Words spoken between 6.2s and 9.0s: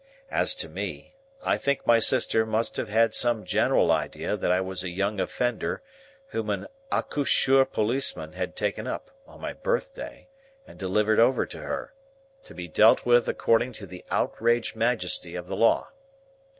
whom an Accoucheur Policeman had taken